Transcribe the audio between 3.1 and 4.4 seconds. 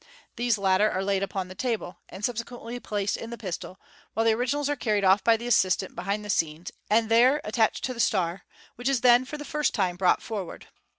in the pistol, while the